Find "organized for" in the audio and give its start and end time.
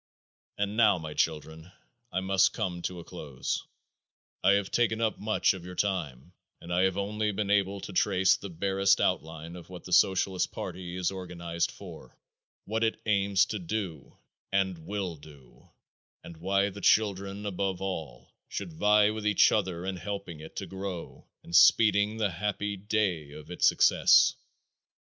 11.11-12.17